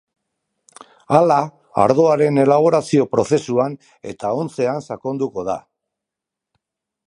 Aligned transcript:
Hala, 1.17 1.37
ardoaren 1.83 2.41
elaborazio-prozesuan 2.45 3.77
eta 4.15 4.35
ontzean 4.45 4.83
sakonduko 4.89 5.49
da. 5.51 5.61